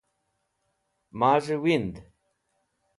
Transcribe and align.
Maz̃hẽ 1.19 1.57
wind. 1.63 1.95